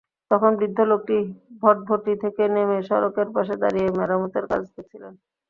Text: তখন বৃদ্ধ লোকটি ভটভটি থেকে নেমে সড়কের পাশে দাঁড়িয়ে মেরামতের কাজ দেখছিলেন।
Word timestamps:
তখন 0.31 0.51
বৃদ্ধ 0.59 0.79
লোকটি 0.91 1.17
ভটভটি 1.61 2.13
থেকে 2.23 2.43
নেমে 2.55 2.77
সড়কের 2.89 3.29
পাশে 3.35 3.55
দাঁড়িয়ে 3.61 3.89
মেরামতের 3.97 4.45
কাজ 4.51 4.63
দেখছিলেন। 4.69 5.13